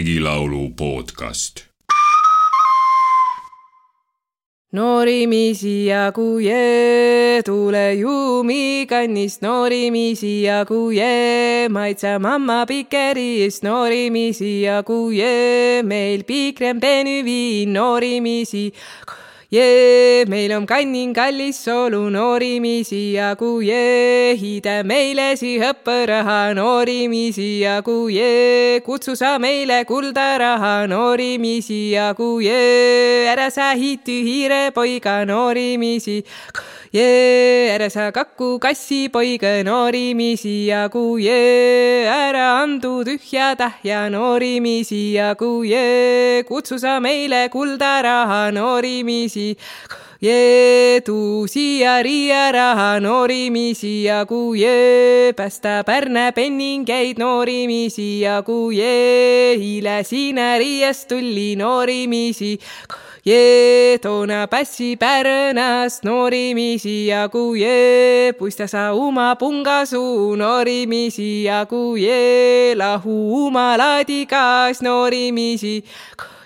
[0.00, 1.60] Regilaulu podcast.
[4.72, 13.60] noorimisi jagu jee, tule juumi kannist noorimisi jagu jee, maitse mamma pikeris.
[13.62, 19.19] Noorimisi jagu jee, meil pikrem penüviin noorimisi jee,
[19.52, 29.16] meil on kannin kallis soolu noorimisi jagu jee, hiide meile sihõppõraha noorimisi jagu jee, kutsu
[29.16, 36.22] sa meile kuldaraha noorimisi jagu jee, ära sa hiiti hiirepoiga noorimisi
[36.94, 46.44] jee, ära sa kaku kassipoiga noorimisi jagu jee, ära andu tühja tähja noorimisi jagu jee,
[46.46, 49.56] kutsu sa meile kuldaraha noorimisi noorimisi.
[50.20, 54.54] jee, tuu siia Riia raha noorimisi jagu
[55.36, 62.58] päästa Pärne penningeid noorimisi jagu eile siina Riiast tuli noorimisi
[63.24, 71.96] jee, toona passi Pärnas noorimisi jagu jee, puista sa uma pungasuu noorimisi jagu
[72.76, 75.84] lahu uma laadigas noorimisi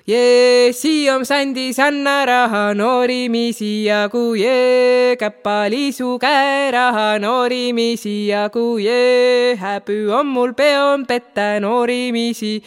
[0.06, 10.27] jee, siom sandi sanna raha noorimisi jagu jee, käpaliisu käeraha noorimisi jagu jee, häbi on
[10.27, 12.62] mul peon petta noorimisi.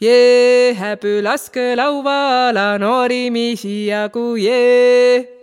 [0.00, 5.36] Jee, häbi laske laua ala noorimisi jagu jee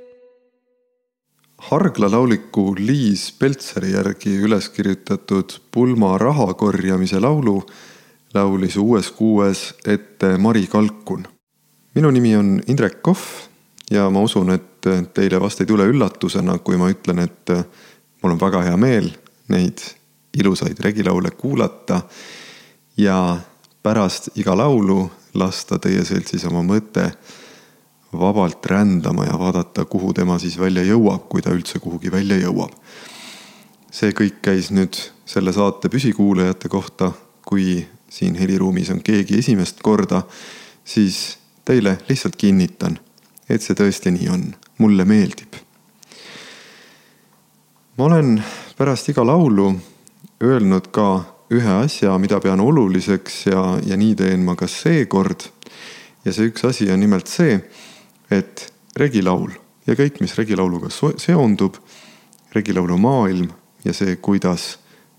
[1.64, 7.62] harglalaulliku Liis Peltseri järgi üles kirjutatud Pulma raha korjamise laulu
[8.34, 11.28] laulis uues kuues ette Mari Kalkun.
[11.96, 13.20] minu nimi on Indrek Kohv
[13.92, 17.52] ja ma usun, et teile vast ei tule üllatusena, kui ma ütlen, et
[18.24, 19.12] mul on väga hea meel
[19.54, 19.84] neid
[20.34, 22.02] ilusaid regilaule kuulata
[22.98, 23.38] ja
[23.84, 27.12] pärast iga laulu lasta teie seltsis oma mõte
[28.14, 32.74] vabalt rändama ja vaadata, kuhu tema siis välja jõuab, kui ta üldse kuhugi välja jõuab.
[33.94, 37.12] see kõik käis nüüd selle saate püsikuulajate kohta,
[37.46, 40.22] kui siin heliruumis on keegi esimest korda,
[40.86, 43.00] siis teile lihtsalt kinnitan,
[43.50, 44.44] et see tõesti nii on,
[44.78, 45.56] mulle meeldib.
[47.98, 48.38] ma olen
[48.78, 49.72] pärast iga laulu
[50.44, 51.08] öelnud ka
[51.54, 55.50] ühe asja, mida pean oluliseks ja, ja nii teen ma ka seekord.
[56.26, 57.58] ja see üks asi on nimelt see,
[58.32, 59.52] et regilaul
[59.88, 61.78] ja kõik, mis regilauluga seondub,
[62.54, 63.50] regilaulu maailm
[63.86, 64.78] ja see, kuidas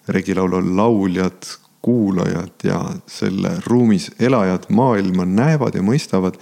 [0.09, 6.39] regilaulu lauljad, kuulajad ja selle ruumis elajad maailma näevad ja mõistavad,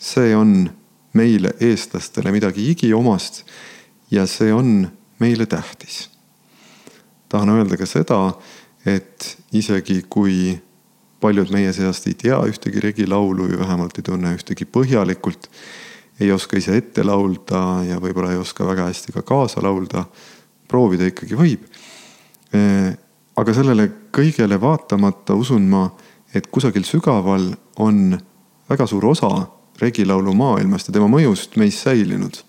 [0.00, 0.70] see on
[1.18, 3.42] meile, eestlastele midagi igiomast
[4.10, 4.88] ja see on
[5.20, 6.08] meile tähtis.
[7.28, 8.32] tahan öelda ka seda,
[8.86, 10.56] et isegi kui
[11.20, 15.50] paljud meie seast ei tea ühtegi regilaulu või vähemalt ei tunne ühtegi põhjalikult,
[16.20, 20.06] ei oska ise ette laulda ja võib-olla ei oska väga hästi ka kaasa laulda,
[20.68, 21.68] proovida ikkagi võib
[23.38, 25.84] aga sellele kõigele vaatamata usun ma,
[26.34, 28.18] et kusagil sügaval on
[28.68, 29.30] väga suur osa
[29.80, 32.42] regilaulu maailmast ja tema mõjust meis säilinud.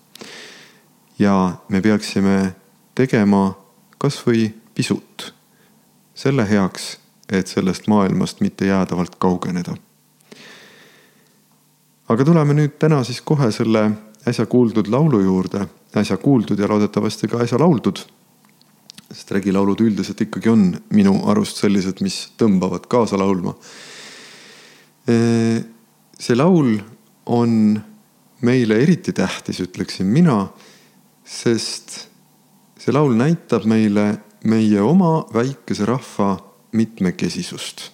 [1.18, 2.54] ja me peaksime
[2.94, 3.54] tegema
[3.98, 5.34] kasvõi pisut
[6.14, 9.76] selle heaks, et sellest maailmast mitte jäädavalt kaugeneda.
[12.08, 13.90] aga tuleme nüüd täna siis kohe selle
[14.28, 18.02] äsja kuuldud laulu juurde, äsja kuuldud ja loodetavasti ka äsja lauldud
[19.10, 23.56] sest regilaulud üldiselt ikkagi on minu arust sellised, mis tõmbavad kaasa laulma.
[26.20, 26.76] see laul
[27.26, 27.80] on
[28.46, 30.44] meile eriti tähtis, ütleksin mina,
[31.24, 32.06] sest
[32.80, 36.36] see laul näitab meile meie oma väikese rahva
[36.72, 37.90] mitmekesisust.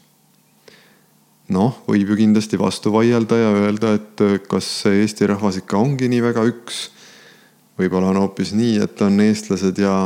[1.48, 6.10] noh, võib ju kindlasti vastu vaielda ja öelda, et kas see eesti rahvas ikka ongi
[6.10, 6.90] nii väga üks.
[7.78, 9.96] võib-olla on hoopis nii, et on eestlased ja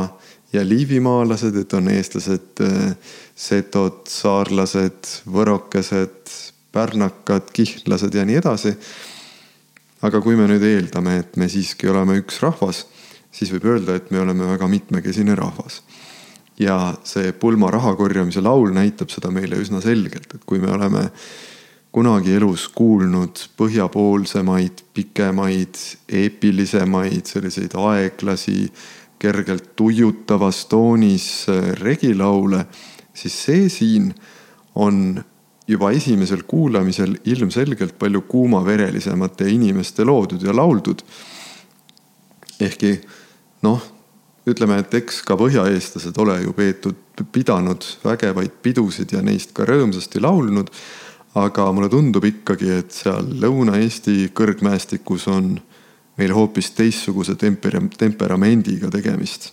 [0.53, 2.95] ja liivimaalased, et on eestlased, äh,
[3.35, 6.33] setod, saarlased, võrokesed,
[6.71, 8.75] pärnakad, kihnlased ja nii edasi.
[10.01, 12.87] aga kui me nüüd eeldame, et me siiski oleme üks rahvas,
[13.31, 15.83] siis võib öelda, et me oleme väga mitmekesine rahvas.
[16.59, 21.09] ja see pulma raha korjamise laul näitab seda meile üsna selgelt, et kui me oleme
[21.91, 28.71] kunagi elus kuulnud põhjapoolsemaid, pikemaid, eepilisemaid, selliseid aeglasi
[29.21, 32.65] kergelt tuiutavas toonis äh, regilaule,
[33.13, 34.09] siis see siin
[34.75, 35.21] on
[35.67, 41.03] juba esimesel kuulamisel ilmselgelt palju kuumaverelisemate inimeste loodud ja lauldud.
[42.61, 42.99] ehkki
[43.65, 43.81] noh,
[44.49, 46.97] ütleme, et eks ka põhjaeestlased ole ju peetud,
[47.33, 50.69] pidanud vägevaid pidusid ja neist ka rõõmsasti laulnud.
[51.35, 55.53] aga mulle tundub ikkagi, et seal Lõuna-Eesti kõrgmäestikus on
[56.17, 59.51] meil hoopis teistsuguse tempera-, temperamendiga tegemist.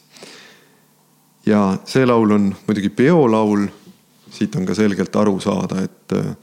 [1.46, 3.66] ja see laul on muidugi peolaul,
[4.30, 6.34] siit on ka selgelt aru saada, et äh,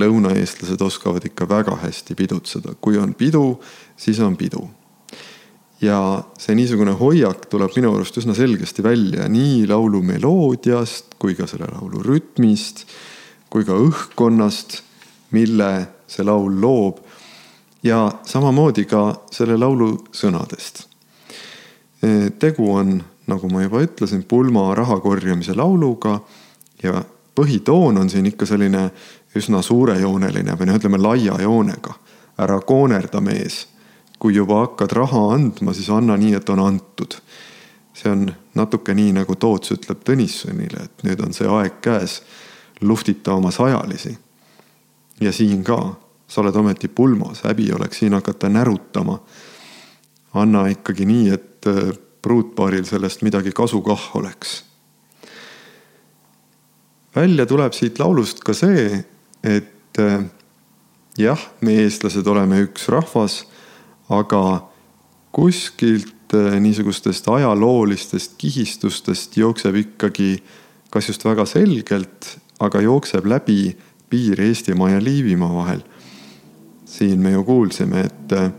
[0.00, 3.60] lõunaeestlased oskavad ikka väga hästi pidutseda, kui on pidu,
[3.96, 4.68] siis on pidu.
[5.80, 11.48] ja see niisugune hoiak tuleb minu arust üsna selgesti välja nii laulu meloodiast kui ka
[11.50, 12.86] selle laulu rütmist
[13.54, 14.80] kui ka õhkkonnast,
[15.30, 15.68] mille
[16.10, 17.03] see laul loob
[17.84, 20.86] ja samamoodi ka selle laulu sõnadest.
[22.38, 26.18] tegu on, nagu ma juba ütlesin, pulma raha korjamise lauluga
[26.82, 27.02] ja
[27.34, 28.90] põhitoon on siin ikka selline
[29.36, 31.94] üsna suurejooneline või noh, ütleme laia joonega.
[32.38, 33.68] ära koonerda, mees.
[34.18, 37.14] kui juba hakkad raha andma, siis anna nii, et on antud.
[37.94, 42.22] see on natuke nii, nagu Toots ütleb Tõnissonile, et nüüd on see aeg käes,
[42.80, 44.18] luhtita oma sajalisi.
[45.20, 45.94] ja siin ka,
[46.34, 49.20] sa oled ometi pulmas, häbi oleks siin hakata närutama.
[50.34, 54.64] anna ikkagi nii, et äh, pruutpaaril sellest midagi kasu kah oleks
[57.14, 58.98] välja tuleb siit laulust ka see,
[59.46, 60.24] et äh,
[61.20, 63.42] jah, me eestlased oleme üks rahvas,
[64.12, 64.64] aga
[65.34, 70.36] kuskilt äh, niisugustest ajaloolistest kihistustest jookseb ikkagi,
[70.90, 73.74] kas just väga selgelt, aga jookseb läbi
[74.10, 75.82] piir Eestimaa ja Liivimaa vahel.
[76.94, 78.50] Siin me ju kuulsime, et äh,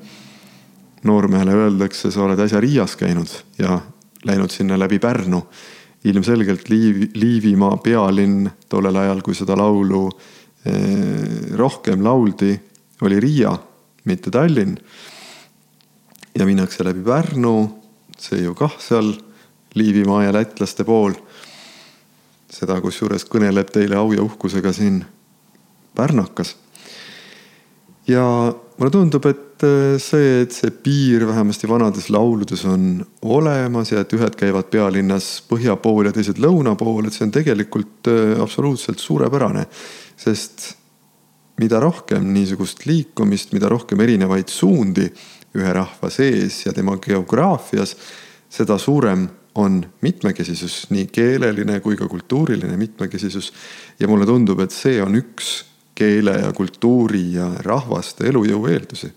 [1.07, 3.79] noormehele öeldakse, sa oled äsja Riias käinud ja
[4.27, 5.45] läinud sinna läbi Pärnu.
[6.05, 10.09] ilmselgelt Liiv, Liivimaa pealinn tollel ajal, kui seda laulu
[10.65, 12.55] Eh, rohkem lauldi,
[13.01, 13.57] oli Riia,
[14.03, 14.77] mitte Tallinn.
[16.35, 17.83] ja minnakse läbi Pärnu,
[18.17, 19.13] see ju kah seal
[19.73, 21.13] Liivimaa ja lätlaste pool.
[22.49, 25.05] seda kusjuures kõneleb teile au ja uhkusega siin
[25.95, 26.55] pärnakas.
[28.07, 28.23] Ja
[28.77, 34.17] mulle tundub, et eh, see, et see piir vähemasti vanades lauludes on olemas ja et
[34.17, 39.01] ühed käivad pealinnas põhja pool ja teised lõuna pool, et see on tegelikult eh, absoluutselt
[39.01, 39.65] suurepärane
[40.15, 40.75] sest
[41.59, 45.07] mida rohkem niisugust liikumist, mida rohkem erinevaid suundi
[45.55, 47.95] ühe rahva sees ja tema geograafias,
[48.51, 53.53] seda suurem on mitmekesisus, nii keeleline kui ka kultuuriline mitmekesisus.
[53.99, 55.63] ja mulle tundub, et see on üks
[55.95, 59.13] keele ja kultuuri ja rahvaste elujõu eeldusi.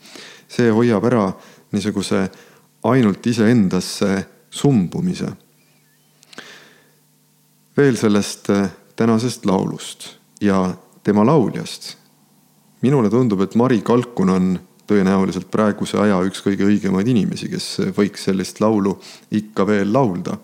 [0.49, 1.33] see hoiab ära
[1.73, 2.29] niisuguse
[2.83, 5.29] ainult iseendasse sumbumise.
[7.77, 8.51] veel sellest
[8.97, 11.97] tänasest laulust ja tema lauljast.
[12.83, 14.59] minule tundub, et Mari Kalkun on
[14.89, 17.67] tõenäoliselt praeguse aja üks kõige õigemaid inimesi, kes
[17.97, 18.95] võiks sellist laulu
[19.31, 20.39] ikka veel laulda.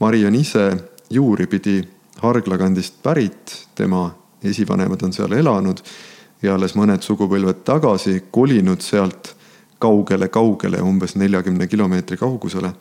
[0.00, 0.70] Mari on ise
[1.10, 1.82] juuripidi
[2.22, 4.08] Hargla kandist pärit, tema
[4.44, 5.82] esivanemad on seal elanud
[6.42, 9.34] ja alles mõned sugupõlved tagasi kolinud sealt
[9.78, 12.72] kaugele-kaugele, umbes neljakümne kilomeetri kaugusele.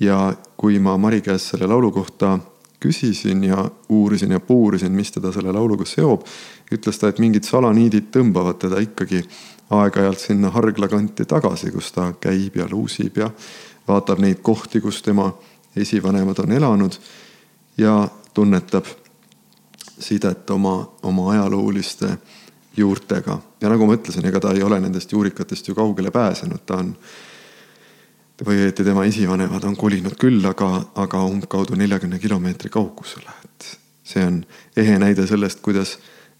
[0.00, 2.38] ja kui ma Mari käest selle laulu kohta
[2.80, 6.26] küsisin ja uurisin ja puurisin, mis teda selle lauluga seob,
[6.72, 9.22] ütles ta, et mingid salaniidid tõmbavad teda ikkagi
[9.70, 13.30] aeg-ajalt sinna Hargla kanti tagasi, kus ta käib ja luusib ja
[13.88, 15.30] vaatab neid kohti, kus tema
[15.76, 16.98] esivanemad on elanud
[17.78, 18.84] ja tunnetab
[19.98, 22.18] sidet oma, oma ajalooliste
[22.76, 23.38] juurtega.
[23.60, 26.92] ja nagu ma ütlesin, ega ta ei ole nendest juurikatest ju kaugele pääsenud, ta on
[28.44, 33.70] või õieti tema esivanemad on kolinud küll, aga, aga umbkaudu neljakümne kilomeetri kaugusele, et
[34.04, 34.42] see on
[34.76, 35.96] ehe näide sellest, kuidas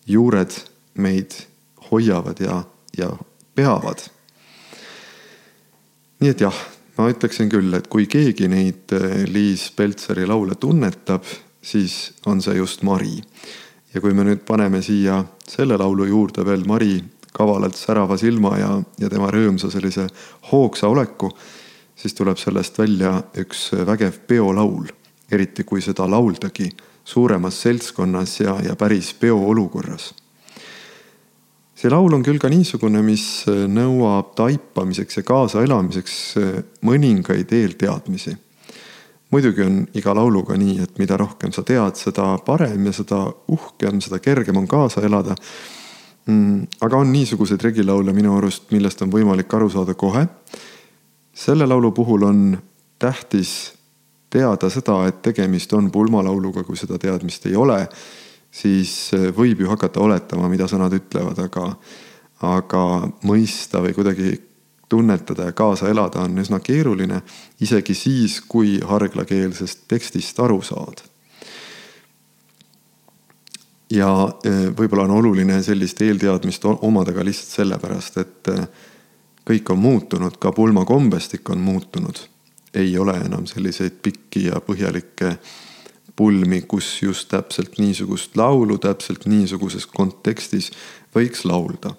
[0.07, 0.53] juured
[1.01, 1.39] meid
[1.91, 2.61] hoiavad ja,
[2.99, 3.11] ja
[3.57, 4.05] peavad.
[6.21, 6.61] nii et jah,
[6.99, 8.93] ma ütleksin küll, et kui keegi neid
[9.33, 11.25] Liis Peltseri laule tunnetab,
[11.67, 13.19] siis on see just Mari.
[13.95, 17.01] ja kui me nüüd paneme siia selle laulu juurde veel Mari
[17.37, 20.07] kavalalt särava silma ja, ja tema rõõmsa sellise
[20.53, 21.33] hoogsa oleku
[21.97, 24.87] siis tuleb sellest välja üks vägev peolaul,
[25.33, 26.69] eriti kui seda lauldagi
[27.07, 30.15] suuremas seltskonnas ja, ja päris peoolukorras.
[31.77, 36.15] see laul on küll ka niisugune, mis nõuab taipamiseks ja kaasaelamiseks
[36.81, 38.37] mõningaid eelteadmisi.
[39.37, 43.21] Muidugi on iga lauluga nii, et mida rohkem sa tead, seda parem ja seda
[43.53, 45.37] uhkem, seda kergem on kaasa elada.
[46.27, 50.25] Mm, aga on niisuguseid regilaule minu arust, millest on võimalik aru saada kohe.
[51.37, 52.41] Selle laulu puhul on
[52.99, 53.53] tähtis
[54.33, 57.83] teada seda, et tegemist on pulmalauluga, kui seda teadmist ei ole,
[58.51, 61.69] siis eh, võib ju hakata oletama, mida sõnad ütlevad, aga,
[62.57, 62.83] aga
[63.29, 64.33] mõista või kuidagi
[64.89, 67.21] tunnetada ja kaasa elada on üsna keeruline,
[67.61, 71.03] isegi siis, kui harglakeelsest tekstist aru saad.
[73.91, 74.11] ja
[74.45, 78.65] eh, võib-olla on oluline sellist eelteadmist omada ka lihtsalt sellepärast, et eh,
[79.47, 82.19] kõik on muutunud, ka pulmakombestik on muutunud.
[82.75, 85.37] ei ole enam selliseid pikki ja põhjalikke
[86.17, 90.73] pulmi, kus just täpselt niisugust laulu täpselt niisuguses kontekstis
[91.15, 91.95] võiks laulda.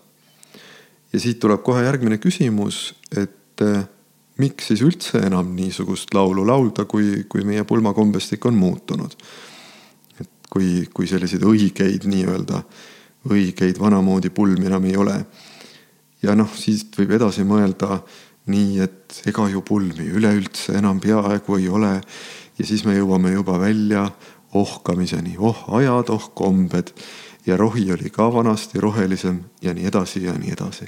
[1.13, 3.83] Ja siit tuleb kohe järgmine küsimus, et eh,
[4.37, 9.15] miks siis üldse enam niisugust laulu laulda, kui, kui meie pulmakombestik on muutunud
[10.49, 12.61] kui, kui selliseid õigeid nii-öelda,
[13.29, 15.17] õigeid vanamoodi pulmi enam ei ole.
[16.23, 17.99] ja noh, siit võib edasi mõelda
[18.49, 21.93] nii, et ega ju pulmi üleüldse enam peaaegu ei ole.
[22.57, 24.07] ja siis me jõuame juba välja
[24.57, 26.93] ohkamiseni, oh ajad, oh kombed
[27.47, 30.87] ja rohi oli ka vanasti rohelisem ja nii edasi ja nii edasi.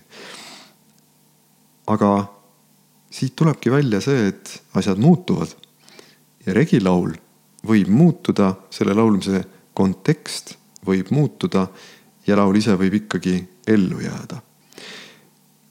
[1.88, 2.10] aga
[3.12, 5.56] siit tulebki välja see, et asjad muutuvad
[6.46, 7.16] ja regilaul
[7.66, 11.68] võib muutuda, selle laulmise kontekst võib muutuda
[12.28, 14.42] ja laul ise võib ikkagi ellu jääda.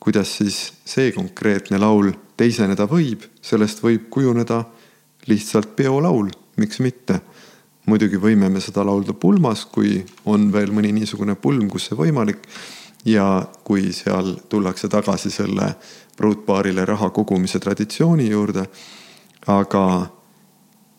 [0.00, 4.64] kuidas siis see konkreetne laul teiseneda võib, sellest võib kujuneda
[5.28, 7.20] lihtsalt peolaul, miks mitte.
[7.88, 12.44] Muidugi võime me seda laulda pulmas, kui on veel mõni niisugune pulm, kus see võimalik.
[13.06, 15.68] ja kui seal tullakse tagasi selle
[16.16, 18.66] pruutpaarile raha kogumise traditsiooni juurde.
[19.46, 20.10] aga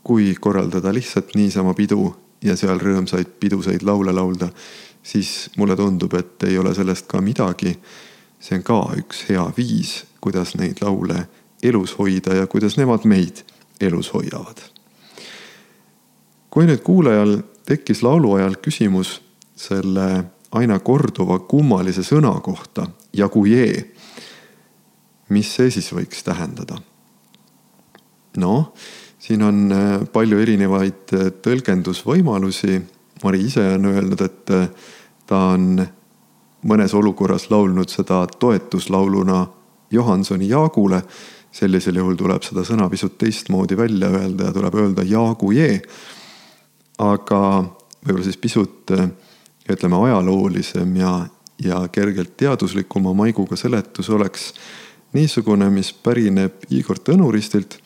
[0.03, 4.49] kui korraldada lihtsalt niisama pidu ja seal rõõmsaid pidusaid laule laulda,
[5.03, 7.77] siis mulle tundub, et ei ole sellest ka midagi.
[8.39, 11.27] see on ka üks hea viis, kuidas neid laule
[11.63, 13.43] elus hoida ja kuidas nemad meid
[13.81, 14.78] elus hoiavad.
[16.49, 17.39] Kui nüüd kuulajal
[17.69, 19.19] tekkis laulu ajal küsimus
[19.55, 20.07] selle
[20.57, 23.83] aina korduva kummalise sõna kohta, jagujee,
[25.29, 26.79] mis see siis võiks tähendada?
[28.39, 28.71] noh
[29.19, 32.79] siin on äh, palju erinevaid äh, tõlgendusvõimalusi.
[33.23, 34.69] Mari ise on öelnud, et äh,
[35.27, 35.81] ta on
[36.69, 39.45] mõnes olukorras laulnud seda toetuslauluna
[39.91, 41.03] Johansoni Jaagule.
[41.51, 45.81] sellisel juhul tuleb seda sõna pisut teistmoodi välja öelda ja tuleb öelda Jaagujee.
[46.99, 47.41] Aga
[48.05, 48.91] võib-olla siis pisut
[49.69, 51.13] ütleme ajaloolisem ja,
[51.63, 54.53] ja kergelt teaduslikuma maiguga seletus oleks
[55.13, 57.79] niisugune, mis pärineb Igor Tõnuristilt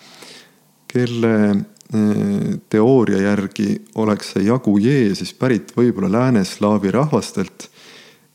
[0.93, 3.70] kelle eh, teooria järgi
[4.01, 7.70] oleks see jagu jee siis pärit võib-olla lääneslaavi rahvastelt,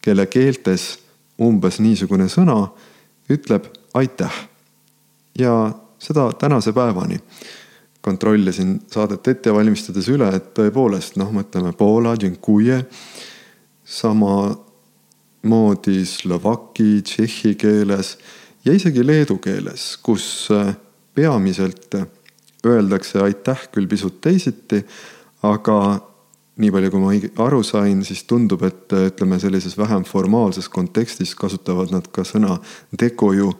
[0.02, 0.90] kelle keeltes
[1.42, 2.64] umbes niisugune sõna
[3.30, 4.34] ütleb aitäh.
[5.38, 7.20] ja seda tänase päevani.
[8.00, 12.84] Kontrollisin saadet ette valmistades üle, et tõepoolest noh, mõtleme Poola, Dziękuję,
[13.84, 14.56] samamoodi
[16.06, 18.18] slovaki, tšehhi keeles
[18.64, 20.74] ja isegi leedu keeles, kus eh,
[21.14, 21.94] peamiselt
[22.66, 24.82] öeldakse aitäh küll pisut teisiti,
[25.46, 26.00] aga
[26.58, 27.12] nii palju, kui ma
[27.46, 32.58] aru sain, siis tundub, et ütleme, sellises vähem formaalses kontekstis kasutavad nad ka sõna
[32.98, 33.52] dekoju,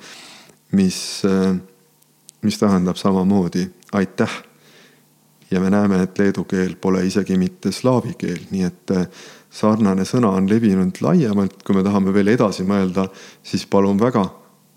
[0.78, 0.98] mis,
[2.42, 4.42] mis tähendab samamoodi aitäh.
[5.50, 8.90] ja me näeme, et leedu keel pole isegi mitte slaavi keel, nii et
[9.50, 13.06] sarnane sõna on levinud laiemalt, kui me tahame veel edasi mõelda,
[13.42, 14.26] siis palun väga,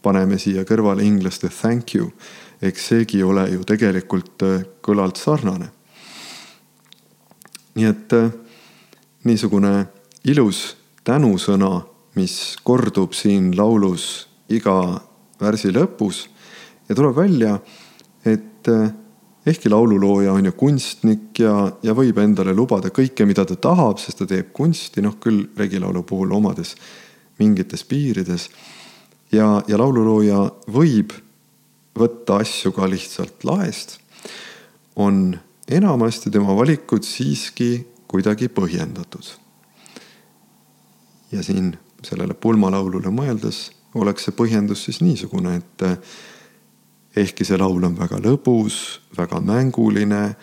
[0.02, 2.12] paneme siia kõrvale inglaste thank you
[2.62, 5.72] eks seegi ole ju tegelikult äh, kõlalt sarnane.
[7.76, 8.30] nii et äh,
[9.24, 9.88] niisugune
[10.28, 10.78] ilus
[11.08, 11.82] tänusõna,
[12.16, 15.02] mis kordub siin laulus iga
[15.40, 16.28] värsi lõpus
[16.92, 17.56] ja tuleb välja,
[18.28, 18.90] et äh,
[19.46, 24.20] ehkki laululooja on ju kunstnik ja, ja võib endale lubada kõike, mida ta tahab, sest
[24.20, 26.76] ta teeb kunsti, noh küll regilaulu puhul omades
[27.40, 28.50] mingites piirides.
[29.32, 31.16] ja, ja laululooja võib
[31.96, 34.00] võtta asju ka lihtsalt laest,
[34.96, 35.38] on
[35.72, 39.32] enamasti tema valikud siiski kuidagi põhjendatud.
[41.32, 45.84] ja siin sellele pulmalaulule mõeldes oleks see põhjendus siis niisugune, et
[47.16, 50.36] ehkki see laul on väga lõbus, väga mänguline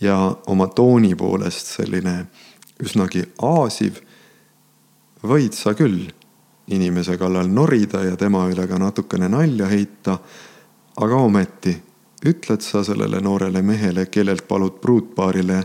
[0.00, 2.26] ja oma tooni poolest selline
[2.82, 4.00] üsnagi aasiv,
[5.24, 6.06] võid sa küll
[6.66, 10.18] inimese kallal norida ja tema üle ka natukene nalja heita
[10.96, 11.76] aga ometi
[12.26, 15.64] ütled sa sellele noorele mehele, kellelt palud pruutpaarile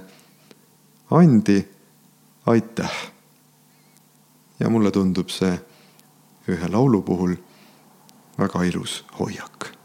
[1.12, 1.68] andi,
[2.46, 2.92] aitäh.
[4.60, 5.54] ja mulle tundub see
[6.48, 7.36] ühe laulu puhul
[8.38, 9.81] väga ilus hoiak